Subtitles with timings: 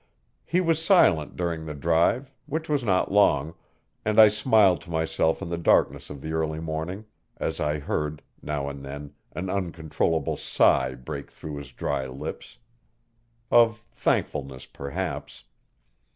[0.47, 3.53] He was silent during the drive, which was not long,
[4.03, 7.05] and I smiled to myself in the darkness of the early morning
[7.37, 12.57] as I heard, now and then, an uncontrollable sigh break through his dry lips.
[13.51, 15.43] Of thankfulness, perhaps.